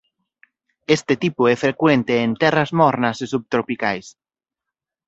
[0.97, 4.07] Este tipo é frecuente en terras mornas e subtropicais.